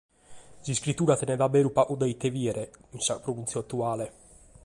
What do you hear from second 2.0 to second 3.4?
ite bìdere cun sa